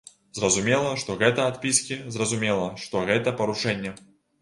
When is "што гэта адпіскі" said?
1.01-2.01